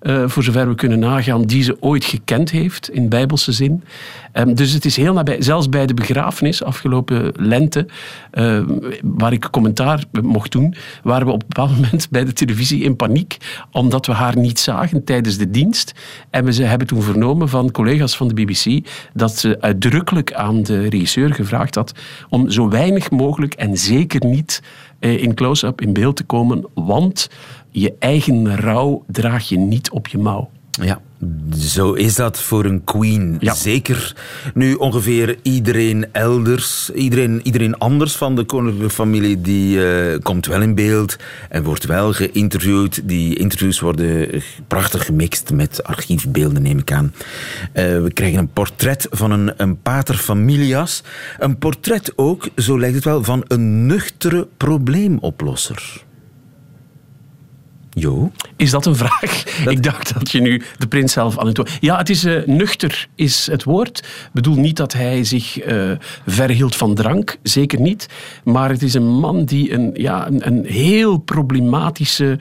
[0.03, 3.83] eh, voor zover we kunnen nagaan, die ze ooit gekend heeft, in bijbelse zin.
[4.31, 7.85] Ehm, dus het is heel nabij, zelfs bij de begrafenis afgelopen lente,
[8.31, 8.61] eh,
[9.03, 12.95] waar ik commentaar mocht doen, waren we op een bepaald moment bij de televisie in
[12.95, 13.37] paniek,
[13.71, 15.93] omdat we haar niet zagen tijdens de dienst.
[16.29, 20.87] En we hebben toen vernomen van collega's van de BBC dat ze uitdrukkelijk aan de
[20.87, 21.93] regisseur gevraagd had
[22.29, 24.61] om zo weinig mogelijk en zeker niet
[24.99, 27.29] eh, in close-up in beeld te komen, want
[27.73, 30.49] je eigen rouw draag je niet op je mouw.
[30.81, 31.01] Ja,
[31.57, 33.37] zo is dat voor een queen.
[33.41, 34.15] Zeker
[34.53, 40.61] nu ongeveer iedereen elders, iedereen, iedereen anders van de koninklijke familie, die eh, komt wel
[40.61, 41.15] in beeld
[41.49, 43.07] en wordt wel geïnterviewd.
[43.07, 47.13] Die interviews worden prachtig gemixt met archiefbeelden, neem ik aan.
[47.71, 51.03] Eh, we krijgen een portret van een, een pater familias.
[51.39, 56.03] Een portret ook, zo lijkt het wel, van een nuchtere probleemoplosser.
[57.93, 58.31] Jo?
[58.55, 59.43] Is dat een vraag?
[59.67, 61.77] Ik dacht dat je nu de prins zelf aan het woord...
[61.79, 63.97] Ja, het is eh, nuchter is het woord.
[63.99, 65.91] Ik bedoel niet dat hij zich eh,
[66.25, 68.07] verhield van drank, zeker niet.
[68.43, 72.39] Maar het is een man die een, ja, een, een heel problematische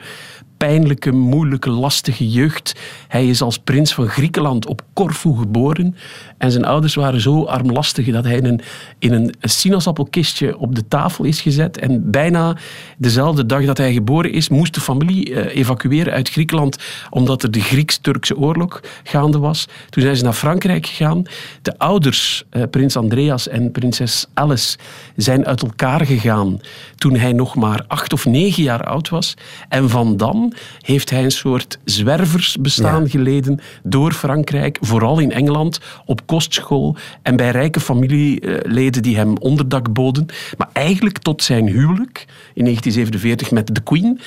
[0.63, 2.75] pijnlijke, moeilijke, lastige jeugd.
[3.07, 5.95] Hij is als prins van Griekenland op Corfu geboren.
[6.37, 8.61] En zijn ouders waren zo armlastig dat hij in een,
[8.99, 11.77] in een sinaasappelkistje op de tafel is gezet.
[11.77, 12.57] En bijna
[12.97, 16.77] dezelfde dag dat hij geboren is, moest de familie eh, evacueren uit Griekenland,
[17.09, 19.67] omdat er de Grieks-Turkse oorlog gaande was.
[19.89, 21.23] Toen zijn ze naar Frankrijk gegaan.
[21.61, 24.77] De ouders, eh, prins Andreas en prinses Alice,
[25.15, 26.59] zijn uit elkaar gegaan
[26.95, 29.33] toen hij nog maar acht of negen jaar oud was.
[29.69, 36.27] En van dan heeft hij een soort zwerversbestaan geleden door Frankrijk, vooral in Engeland, op
[36.27, 40.25] kostschool en bij rijke familieleden die hem onderdak boden.
[40.57, 44.19] Maar eigenlijk tot zijn huwelijk in 1947 met de Queen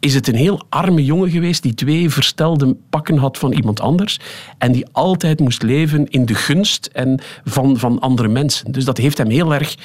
[0.00, 4.20] is het een heel arme jongen geweest die twee verstelde pakken had van iemand anders
[4.58, 8.72] en die altijd moest leven in de gunst en van, van andere mensen.
[8.72, 9.76] Dus dat heeft hem heel erg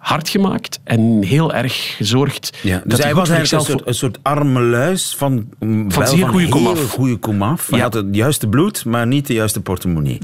[0.00, 2.58] hard gemaakt en heel erg gezorgd.
[2.62, 6.06] Ja, dus dat hij was eigenlijk een soort, een soort arme luis van, Van wel
[6.06, 6.90] zeer goede komaf.
[6.90, 7.66] goede komaf.
[7.70, 7.84] Hij Ja.
[7.84, 10.18] had het juiste bloed, maar niet de juiste portemonnee.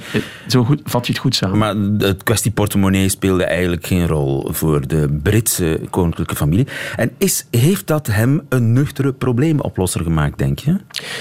[0.46, 1.58] Zo goed, vat je het goed samen.
[1.58, 1.74] Maar
[2.08, 6.66] het kwestie portemonnee speelde eigenlijk geen rol voor de Britse koninklijke familie.
[6.96, 10.76] En is, heeft dat hem een nuchtere probleemoplosser gemaakt, denk je?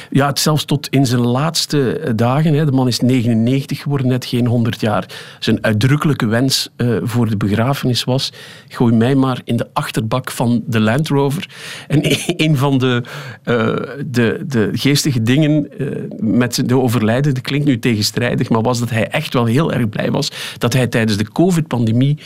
[0.10, 2.54] Ja, het zelfs tot in zijn laatste eh, dagen.
[2.54, 2.66] Hè.
[2.66, 5.06] De man is 99 geworden, net geen 100 jaar.
[5.40, 8.32] Zijn uitdrukkelijke wens uh, voor de begrafenis was:
[8.68, 11.50] gooi mij maar in de achterbak van de Land Rover.
[11.88, 12.00] En
[12.46, 13.04] een van de,
[13.46, 15.88] uh, de, de geestige dingen uh,
[16.20, 19.90] met de overlijden, dat klinkt nu tegenstrijdig, maar was dat hij echt wel heel erg
[19.90, 22.18] blij was dat hij tijdens de COVID-pandemie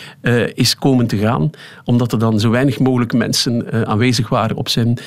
[0.54, 1.50] is komen te gaan,
[1.86, 4.98] omdat er dan zo weinig mogelijk mensen aanwezig waren op zijn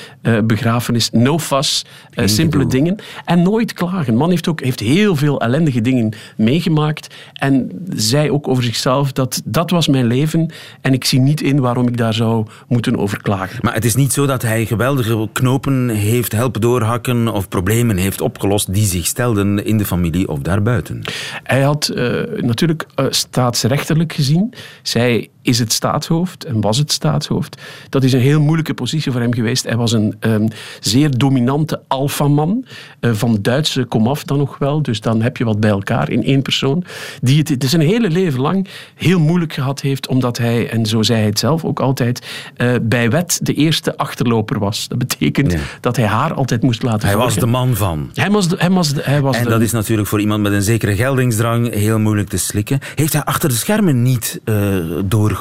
[0.43, 1.09] begrafenis.
[1.11, 2.95] No fuss simpele dingen.
[3.25, 4.15] En nooit klagen.
[4.15, 7.15] Man heeft ook heeft heel veel ellendige dingen meegemaakt.
[7.33, 10.51] En zei ook over zichzelf dat dat was mijn leven.
[10.81, 13.59] En ik zie niet in waarom ik daar zou moeten over klagen.
[13.61, 18.21] Maar het is niet zo dat hij geweldige knopen heeft helpen doorhakken of problemen heeft
[18.21, 21.01] opgelost die zich stelden in de familie of daarbuiten.
[21.43, 24.53] Hij had uh, natuurlijk uh, staatsrechterlijk gezien.
[24.81, 27.61] Zij is het staatshoofd en was het staatshoofd.
[27.89, 29.63] Dat is een heel moeilijke positie voor hem geweest.
[29.63, 30.47] Hij was een um,
[30.79, 32.65] zeer dominante alfaman,
[33.01, 34.81] uh, van Duitse komaf dan nog wel.
[34.81, 36.83] Dus dan heb je wat bij elkaar in één persoon.
[37.21, 40.85] Die het, het is een hele leven lang heel moeilijk gehad heeft, omdat hij, en
[40.85, 42.27] zo zei hij het zelf ook altijd,
[42.57, 44.87] uh, bij wet de eerste achterloper was.
[44.87, 45.59] Dat betekent ja.
[45.79, 47.33] dat hij haar altijd moest laten Hij volgen.
[47.33, 48.09] was de man van.
[48.13, 50.41] Hij was de, hij was de, hij was en de, dat is natuurlijk voor iemand
[50.41, 52.79] met een zekere geldingsdrang heel moeilijk te slikken.
[52.95, 54.75] Heeft hij achter de schermen niet uh,
[55.05, 55.32] door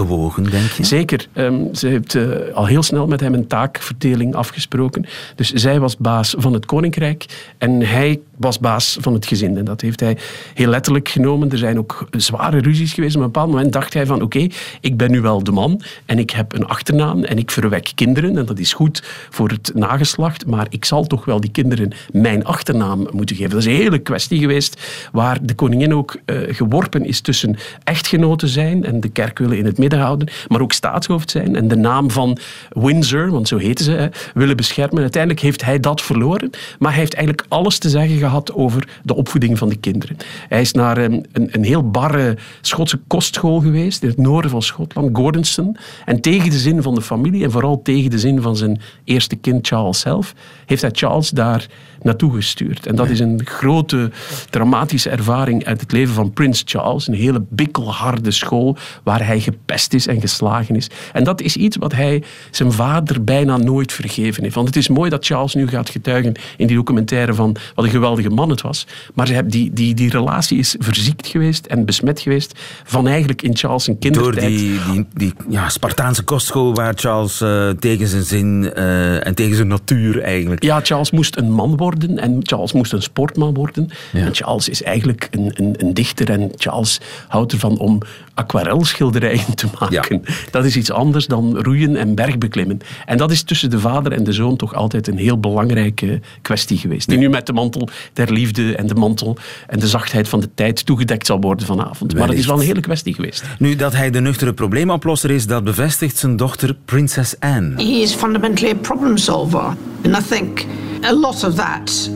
[0.80, 1.26] Zeker.
[1.34, 5.04] Um, ze heeft uh, al heel snel met hem een taakverdeling afgesproken.
[5.34, 9.56] Dus zij was baas van het koninkrijk en hij was baas van het gezin.
[9.56, 10.16] En dat heeft hij
[10.54, 11.50] heel letterlijk genomen.
[11.50, 13.16] Er zijn ook zware ruzies geweest.
[13.16, 14.46] Op een bepaald moment dacht hij van oké,
[14.80, 18.38] ik ben nu wel de man en ik heb een achternaam en ik verwek kinderen
[18.38, 22.44] en dat is goed voor het nageslacht, maar ik zal toch wel die kinderen mijn
[22.44, 23.50] achternaam moeten geven.
[23.50, 24.80] Dat is een hele kwestie geweest
[25.12, 29.64] waar de koningin ook uh, geworpen is tussen echtgenoten zijn en de kerk willen in
[29.64, 33.84] het midden houden, maar ook staatshoofd zijn en de naam van Windsor, want zo heten
[33.84, 35.02] ze, willen beschermen.
[35.02, 39.14] Uiteindelijk heeft hij dat verloren, maar hij heeft eigenlijk alles te zeggen gehad over de
[39.14, 40.16] opvoeding van de kinderen.
[40.48, 44.62] Hij is naar een, een, een heel barre Schotse kostschool geweest in het noorden van
[44.62, 45.76] Schotland, Gordonstoun.
[46.04, 49.36] En tegen de zin van de familie en vooral tegen de zin van zijn eerste
[49.36, 50.34] kind Charles zelf,
[50.66, 51.66] heeft hij Charles daar
[52.02, 52.86] naartoe gestuurd.
[52.86, 54.10] En dat is een grote
[54.50, 57.08] dramatische ervaring uit het leven van Prins Charles.
[57.08, 60.90] Een hele bikkelharde school waar hij gepest is en geslagen is.
[61.12, 64.54] En dat is iets wat hij zijn vader bijna nooit vergeven heeft.
[64.54, 67.90] Want het is mooi dat Charles nu gaat getuigen in die documentaire van wat een
[67.90, 68.86] geweldige man het was.
[69.14, 73.84] Maar die, die, die relatie is verziekt geweest en besmet geweest van eigenlijk in Charles
[73.84, 74.34] zijn kindertijd.
[74.34, 79.34] Door die, die, die ja, Spartaanse kostschool waar Charles uh, tegen zijn zin uh, en
[79.34, 80.62] tegen zijn natuur eigenlijk...
[80.62, 83.88] Ja, Charles moest een man worden en Charles moest een sportman worden.
[84.12, 84.20] Ja.
[84.20, 88.00] En Charles is eigenlijk een, een, een, dichter en Charles houdt ervan om
[88.34, 90.22] aquarelschilderijen te maken.
[90.24, 90.34] Ja.
[90.50, 92.78] Dat is iets anders dan roeien en bergbeklimmen.
[93.06, 96.78] En dat is tussen de vader en de zoon toch altijd een heel belangrijke kwestie
[96.78, 97.08] geweest.
[97.08, 100.48] Die nu met de mantel der liefde en de mantel en de zachtheid van de
[100.54, 102.14] tijd toegedekt zal worden vanavond.
[102.14, 103.44] Maar het is wel een hele kwestie geweest.
[103.58, 107.74] Nu, dat hij de nuchtere probleemoplosser is, dat bevestigt zijn dochter Prinses Anne.
[107.76, 109.76] He is fundamentally a problem solver.
[110.04, 110.66] And I think
[111.04, 112.10] a lot of that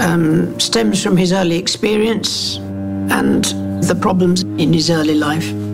[0.00, 2.60] um, stems from his early experience
[3.08, 3.54] and
[3.86, 5.69] the problems in his early life.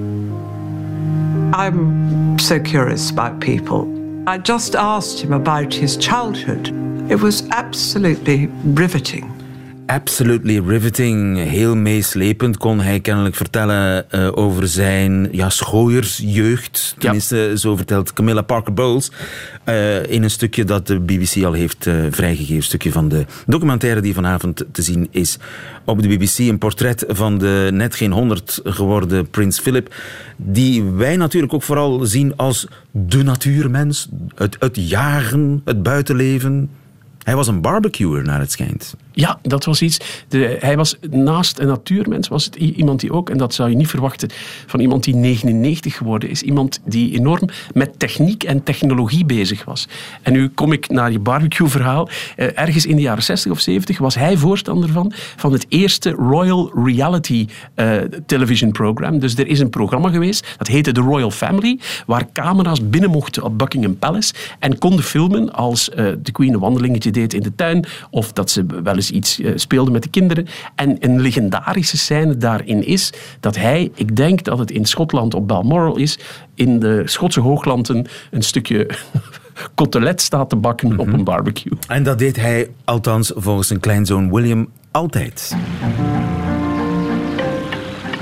[1.55, 3.93] I'm so curious about people.
[4.29, 6.69] I just asked him about his childhood.
[7.11, 9.36] It was absolutely riveting.
[9.87, 11.39] Absolutely riveting.
[11.39, 16.95] Heel meeslepend kon hij kennelijk vertellen uh, over zijn ja, schooiersjeugd.
[16.99, 17.57] Tenminste, ja.
[17.57, 19.11] zo vertelt Camilla Parker Bowles.
[19.65, 22.57] Uh, in een stukje dat de BBC al heeft uh, vrijgegeven.
[22.57, 25.39] Een stukje van de documentaire die vanavond te zien is
[25.85, 26.39] op de BBC.
[26.39, 29.95] Een portret van de net geen honderd geworden Prins Philip.
[30.37, 34.09] Die wij natuurlijk ook vooral zien als de natuurmens.
[34.35, 36.71] Het, het jagen, het buitenleven.
[37.23, 38.97] Hij was een barbecuer, naar het schijnt.
[39.19, 40.25] Ja, dat was iets.
[40.59, 43.89] Hij was naast een natuurmens, was het iemand die ook, en dat zou je niet
[43.89, 44.31] verwachten
[44.67, 49.89] van iemand die 99 geworden is, iemand die enorm met techniek en technologie bezig was.
[50.23, 52.09] En nu kom ik naar je barbecue-verhaal.
[52.37, 56.71] ergens in de jaren 60 of 70 was hij voorstander van, van het eerste Royal
[56.85, 59.19] Reality uh, television program.
[59.19, 63.43] Dus er is een programma geweest, dat heette The Royal Family, waar camera's binnen mochten
[63.43, 67.55] op Buckingham Palace en konden filmen als uh, de Queen een wandelingetje deed in de
[67.55, 70.47] tuin, of dat ze wel eens iets uh, speelde met de kinderen.
[70.75, 75.49] En een legendarische scène daarin is dat hij, ik denk dat het in Schotland op
[75.49, 76.19] Balmoral is,
[76.55, 78.91] in de Schotse hooglanden een stukje
[79.75, 81.73] kotelet staat te bakken op een barbecue.
[81.89, 85.57] En dat deed hij althans volgens zijn kleinzoon William altijd.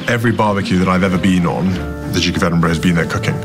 [0.07, 1.73] Every barbecue that I've ever been on,
[2.13, 3.37] the Duke of Edinburgh has been there cooking.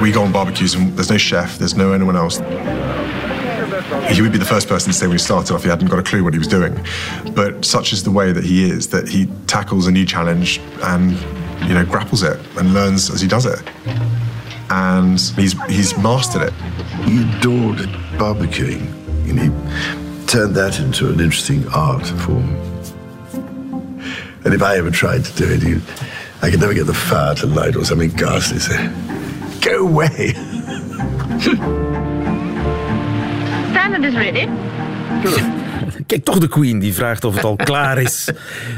[0.00, 2.40] We go on barbecues and there's no chef, there's no anyone else.
[4.10, 5.98] He would be the first person to say when he started off he hadn't got
[5.98, 6.78] a clue what he was doing.
[7.34, 11.12] But such is the way that he is that he tackles a new challenge and
[11.68, 13.60] you know grapples it and learns as he does it.
[14.70, 16.52] And he's he's mastered it.
[17.04, 17.78] He adored
[18.18, 18.86] barbecuing,
[19.28, 22.56] and he turned that into an interesting art form.
[24.44, 25.80] And if I ever tried to do it, he,
[26.40, 28.60] I could never get the fire to light or something ghastly.
[28.60, 28.74] So,
[29.60, 30.34] go away.
[33.90, 34.46] salad is ready.
[35.22, 35.59] Good.
[36.10, 38.28] Kijk, toch de Queen die vraagt of het al klaar is.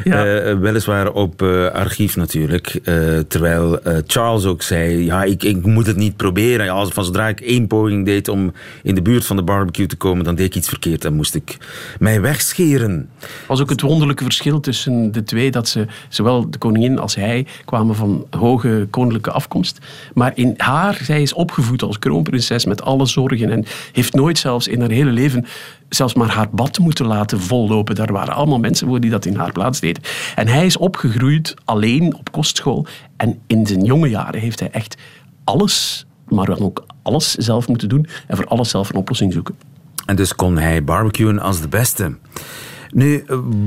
[0.05, 2.81] Eh, weliswaar op eh, archief natuurlijk.
[2.85, 6.66] Eh, terwijl Charles ook zei: Ja, ik, ik moet het niet proberen.
[6.66, 9.87] Ja, als, van zodra ik één poging deed om in de buurt van de barbecue
[9.87, 11.03] te komen, dan deed ik iets verkeerd.
[11.03, 11.57] Dan moest ik
[11.99, 13.09] mij wegscheren.
[13.47, 15.51] was ook het wonderlijke verschil tussen de twee.
[15.51, 19.79] Dat ze, zowel de koningin als hij, kwamen van hoge koninklijke afkomst.
[20.14, 23.51] Maar in haar, zij is opgevoed als kroonprinses met alle zorgen.
[23.51, 25.47] En heeft nooit zelfs in haar hele leven
[25.94, 27.94] zelfs maar haar bad moeten laten vollopen.
[27.94, 30.02] Daar waren allemaal mensen voor die dat in haar plaats deden.
[30.35, 32.87] En hij is opgegroeid alleen op kostschool.
[33.16, 34.96] En in zijn jonge jaren heeft hij echt
[35.44, 38.07] alles, maar dan ook alles zelf moeten doen.
[38.26, 39.55] En voor alles zelf een oplossing zoeken.
[40.07, 42.16] En dus kon hij barbecuen als de beste.
[42.90, 43.24] Nu,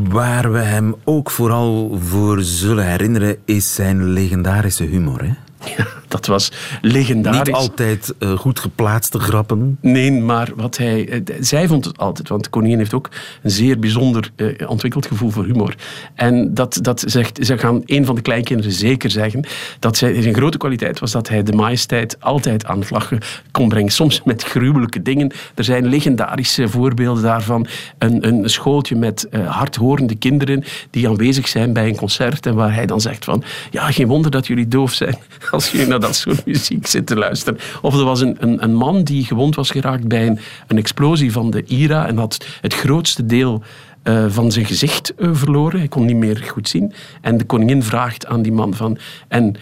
[0.09, 5.23] waar we hem ook vooral voor zullen herinneren, is zijn legendarische humor.
[5.23, 5.33] Hè?
[6.15, 6.51] Dat was
[6.81, 7.45] legendarisch.
[7.45, 9.77] Niet altijd uh, goed geplaatste grappen.
[9.81, 11.07] Nee, maar wat hij...
[11.07, 13.09] Uh, zij vond het altijd, want de koningin heeft ook
[13.41, 15.75] een zeer bijzonder uh, ontwikkeld gevoel voor humor.
[16.13, 19.45] En dat, dat zegt, ze gaan een van de kleinkinderen zeker zeggen,
[19.79, 23.19] dat zij, zijn grote kwaliteit was dat hij de majesteit altijd aan lachen
[23.51, 23.91] kon brengen.
[23.91, 25.31] Soms met gruwelijke dingen.
[25.55, 27.67] Er zijn legendarische voorbeelden daarvan.
[27.97, 32.85] Een, een schooltje met hardhorende kinderen die aanwezig zijn bij een concert en waar hij
[32.85, 35.17] dan zegt van, ja, geen wonder dat jullie doof zijn
[35.51, 37.59] als jullie naar dat soort muziek zit te luisteren.
[37.81, 40.37] Of er was een, een, een man die gewond was geraakt bij
[40.67, 43.63] een, explosie van de IRA en had het grootste deel
[44.03, 45.79] uh, van zijn gezicht uh, verloren.
[45.79, 46.93] Hij kon niet meer goed zien.
[47.21, 48.97] En de koningin vraagt aan die man van...
[49.27, 49.55] En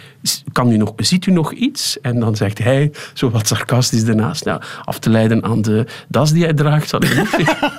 [0.52, 2.00] kan u nog, ziet u nog iets?
[2.02, 4.46] En dan zegt hij, zo wat sarcastisch daarnaast...
[4.46, 7.70] Nou, af te leiden aan de das die hij draagt, zal hij niet veel,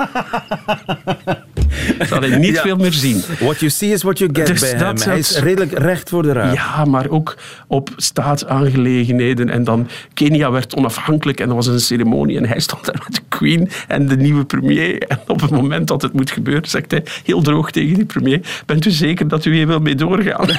[2.08, 2.62] zal hij niet ja.
[2.62, 3.22] veel meer zien.
[3.38, 5.10] What you see is what you get Dus bij dat hem.
[5.10, 6.54] Hij is redelijk recht voor de raap.
[6.54, 9.48] Ja, maar ook op staatsaangelegenheden.
[9.48, 13.14] En dan Kenia werd onafhankelijk en er was een ceremonie en hij stond daar met
[13.14, 14.98] de queen en de nieuwe premier.
[14.98, 18.40] En op het moment dat het moet gebeuren, zegt hij heel droog tegen die premier,
[18.66, 20.48] bent u zeker dat u hier wil mee doorgaan?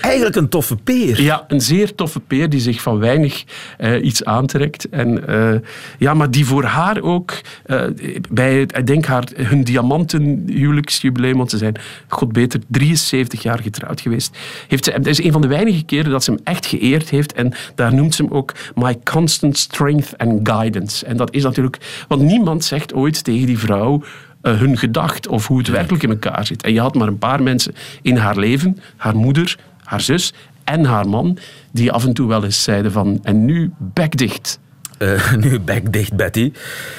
[0.00, 1.22] Eigenlijk een toffe peer.
[1.22, 3.44] Ja, een zeer toffe peer die zich van weinig
[3.78, 4.88] eh, iets aantrekt.
[4.88, 5.54] En, eh,
[5.98, 7.32] ja, maar die voor haar ook,
[7.64, 7.82] eh,
[8.30, 11.76] bij het, ik denk haar, hun diamanten huwelijksjubileum, want ze zijn,
[12.08, 14.36] god beter, 73 jaar getrouwd geweest.
[14.68, 17.32] Heeft ze, het is een van de weinige keren dat ze hem echt geëerd heeft.
[17.32, 21.06] En daar noemt ze hem ook My Constant Strength and Guidance.
[21.06, 24.02] En dat is natuurlijk, want niemand zegt ooit tegen die vrouw
[24.42, 26.62] uh, hun gedacht of hoe het werkelijk in elkaar zit.
[26.62, 30.32] En je had maar een paar mensen in haar leven, haar moeder, haar zus
[30.64, 31.38] en haar man,
[31.70, 34.58] die af en toe wel eens zeiden van en nu bek dicht.
[34.98, 36.52] Uh, nu bek dicht, Betty.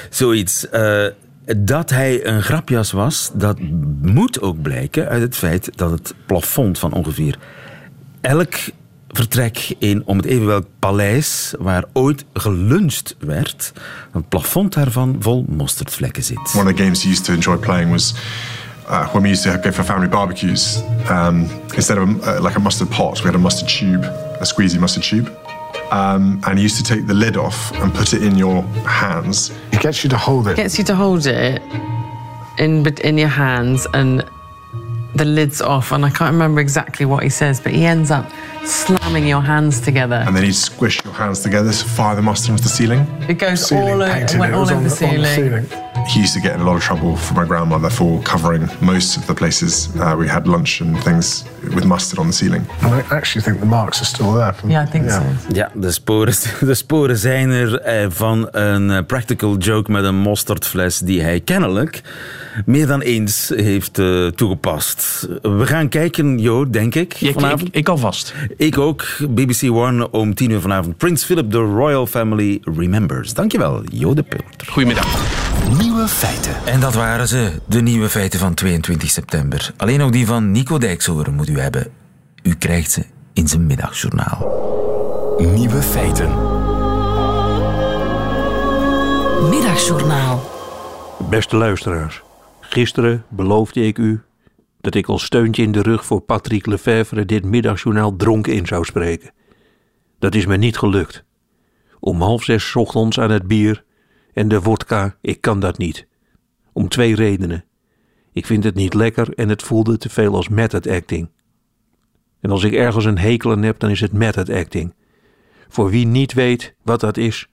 [0.09, 0.67] Zoiets.
[0.73, 1.05] Uh,
[1.57, 3.59] dat hij een grapjas was, dat
[4.01, 7.37] moet ook blijken uit het feit dat het plafond van ongeveer
[8.21, 8.55] elk
[9.07, 13.73] vertrek in om het even welk paleis waar ooit geluncht werd,
[14.11, 16.53] het plafond daarvan vol mosterdvlekken zit.
[16.55, 18.13] One of the games he used to enjoy playing was
[18.89, 20.81] uh, when we used to go for family barbecues.
[21.09, 24.03] Um, instead of a, uh, like a mustard pot, we had a mustard tube,
[24.39, 25.31] a squeezy mustard tube.
[25.91, 29.51] Um, and he used to take the lid off and put it in your hands.
[29.71, 30.55] He gets you to hold it.
[30.55, 31.61] Gets you to hold it
[32.59, 34.23] in in your hands and
[35.15, 38.29] the lid's off and I can't remember exactly what he says, but he ends up
[38.65, 40.23] slamming your hands together.
[40.27, 42.99] And then he'd squish your hands together to fire the mustard into the ceiling.
[43.27, 45.88] It goes Ceiling, all, o- went it all was over the the- on the ceiling.
[46.07, 49.17] He used to get in a lot of trouble from my grandmother for covering most
[49.17, 51.43] of the places uh, we had lunch and things
[51.75, 52.65] with mustard on the ceiling.
[52.81, 54.53] And I actually think the marks are still there.
[54.53, 55.21] From, Yeah, I think so.
[55.53, 60.15] Ja, de sporen, de sporen zijn er eh, van een eh, practical joke met een
[60.15, 62.01] mosterdfles die hij kennelijk
[62.65, 65.27] meer dan eens heeft uh, toegepast.
[65.41, 67.61] We gaan kijken, Jo, denk ik, Ja, vanavond.
[67.67, 68.33] ik, ik alvast.
[68.57, 69.05] Ik ook.
[69.29, 70.97] BBC One om tien uur vanavond.
[70.97, 73.33] Prince Philip, The Royal Family Remembers.
[73.33, 74.67] Dankjewel, Jo de Pulter.
[74.67, 75.38] Goedemiddag.
[75.77, 76.65] Nieuwe feiten.
[76.65, 79.73] En dat waren ze, de nieuwe feiten van 22 september.
[79.77, 81.91] Alleen ook die van Nico Dijkshoorn moet u hebben.
[82.43, 84.37] U krijgt ze in zijn middagjournaal.
[85.37, 86.29] Nieuwe feiten.
[89.49, 90.49] Middagjournaal.
[91.29, 92.21] Beste luisteraars,
[92.59, 94.21] gisteren beloofde ik u
[94.81, 98.85] dat ik als steuntje in de rug voor Patrick Lefevre dit middagjournaal dronken in zou
[98.85, 99.31] spreken.
[100.19, 101.23] Dat is me niet gelukt.
[101.99, 103.83] Om half zes 's ochtends aan het bier
[104.33, 106.07] En de wodka, ik kan dat niet.
[106.73, 107.65] Om twee redenen.
[108.31, 111.29] Ik vind het niet lekker en het voelde te veel als method acting.
[112.39, 114.93] En als ik ergens een hekel aan heb, dan is het method acting.
[115.67, 117.49] Voor wie niet weet wat dat is,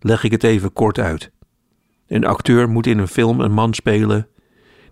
[0.00, 1.30] leg ik het even kort uit.
[2.06, 4.28] Een acteur moet in een film een man spelen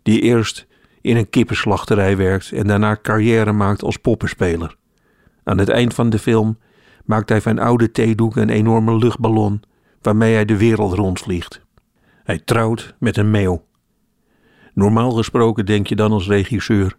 [0.03, 0.67] die eerst
[1.01, 4.77] in een kippenslachterij werkt en daarna carrière maakt als poppenspeler.
[5.45, 6.59] Aan het eind van de film
[7.05, 9.63] maakt hij van oude theedoek een enorme luchtballon
[10.09, 11.61] waarmee hij de wereld rondvliegt.
[12.25, 13.65] Hij trouwt met een meeuw.
[14.75, 16.97] Normaal gesproken denk je dan als regisseur: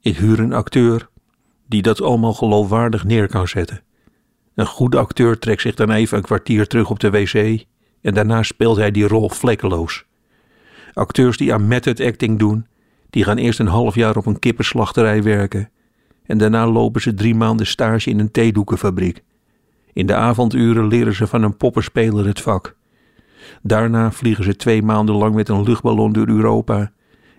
[0.00, 1.08] ik huur een acteur
[1.66, 3.82] die dat allemaal geloofwaardig neer kan zetten.
[4.54, 7.64] Een goede acteur trekt zich dan even een kwartier terug op de wc
[8.00, 10.04] en daarna speelt hij die rol vlekkeloos.
[10.92, 12.66] Acteurs die aan method acting doen,
[13.10, 15.70] die gaan eerst een half jaar op een kippenslachterij werken
[16.26, 19.22] en daarna lopen ze drie maanden stage in een theedoekenfabriek.
[19.92, 22.76] In de avonduren leren ze van een poppenspeler het vak.
[23.62, 26.92] Daarna vliegen ze twee maanden lang met een luchtballon door Europa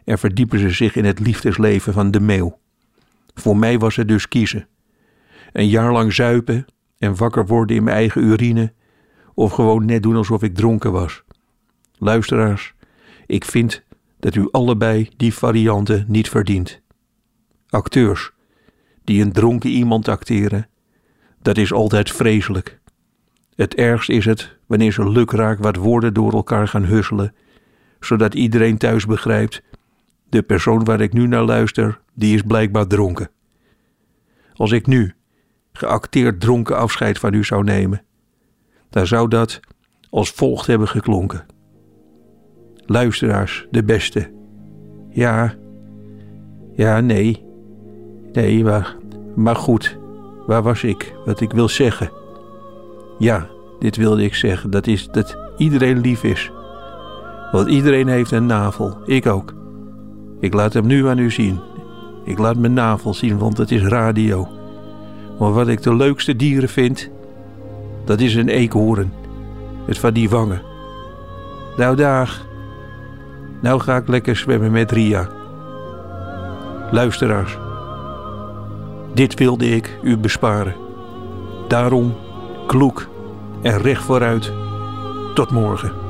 [0.05, 2.57] en verdiepen ze zich in het liefdesleven van de meeuw.
[3.33, 4.67] Voor mij was het dus kiezen.
[5.51, 6.65] Een jaar lang zuipen
[6.97, 8.73] en wakker worden in mijn eigen urine,
[9.33, 11.23] of gewoon net doen alsof ik dronken was.
[11.97, 12.73] Luisteraars,
[13.25, 13.83] ik vind
[14.19, 16.81] dat u allebei die varianten niet verdient.
[17.69, 18.31] Acteurs
[19.03, 20.67] die een dronken iemand acteren,
[21.43, 22.79] dat is altijd vreselijk.
[23.55, 27.35] Het ergst is het wanneer ze lukraak wat woorden door elkaar gaan husselen,
[27.99, 29.61] zodat iedereen thuis begrijpt:
[30.29, 33.29] de persoon waar ik nu naar luister, die is blijkbaar dronken.
[34.53, 35.13] Als ik nu
[35.73, 38.03] geacteerd dronken afscheid van u zou nemen,
[38.89, 39.59] dan zou dat
[40.09, 41.45] als volgt hebben geklonken.
[42.85, 44.31] Luisteraars, de beste.
[45.09, 45.55] Ja,
[46.75, 47.45] ja, nee.
[48.33, 48.97] Nee, maar,
[49.35, 49.97] maar goed,
[50.45, 51.15] waar was ik?
[51.25, 52.11] Wat ik wil zeggen.
[53.17, 53.47] Ja,
[53.79, 54.69] dit wilde ik zeggen.
[54.69, 56.51] Dat is dat iedereen lief is.
[57.51, 58.97] Want iedereen heeft een navel.
[59.05, 59.53] Ik ook.
[60.39, 61.59] Ik laat hem nu aan u zien.
[62.23, 64.47] Ik laat mijn navel zien, want het is radio.
[65.39, 67.09] Maar wat ik de leukste dieren vind,
[68.05, 69.13] dat is een eekhoorn.
[69.85, 70.61] Het van die wangen.
[71.77, 72.45] Nou dag.
[73.61, 75.29] Nou ga ik lekker zwemmen met Ria.
[76.91, 77.62] Luisteraars.
[79.13, 80.75] Dit wilde ik u besparen.
[81.67, 82.15] Daarom
[82.67, 83.09] kloek
[83.61, 84.51] en recht vooruit.
[85.33, 86.02] Tot morgen.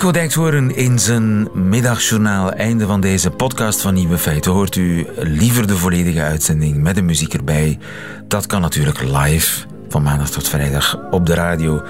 [0.00, 2.50] Nico Dijkshoorn in zijn middagjournaal.
[2.50, 4.52] Einde van deze podcast van Nieuwe Feiten.
[4.52, 7.78] Hoort u liever de volledige uitzending met de muziek erbij?
[8.28, 11.82] Dat kan natuurlijk live van maandag tot vrijdag op de radio.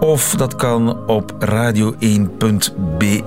[0.00, 3.20] Of dat kan op radio1.be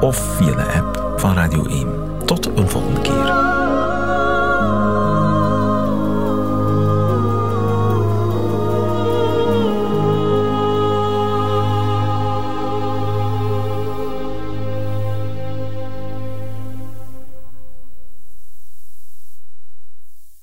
[0.00, 1.88] of via de app van Radio 1.
[2.24, 3.45] Tot een volgende keer.